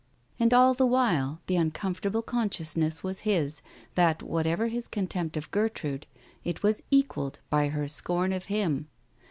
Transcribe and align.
And 0.39 0.51
all 0.51 0.73
the 0.73 0.87
while, 0.87 1.41
the 1.45 1.57
uncomfortable 1.57 2.23
consciousness 2.23 3.03
was 3.03 3.19
his, 3.19 3.61
that 3.93 4.23
whatever 4.23 4.67
his 4.67 4.87
contempt 4.87 5.37
of 5.37 5.51
Gertrude, 5.51 6.07
it 6.43 6.63
was 6.63 6.81
equalled 6.89 7.39
by 7.51 7.67
her 7.67 7.87
scorn 7.87 8.33
of 8.33 8.45
him. 8.45 8.87